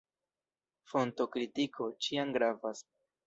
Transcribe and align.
Fontokritiko 0.93 1.89
ĉiam 2.07 2.35
gravas. 2.39 2.85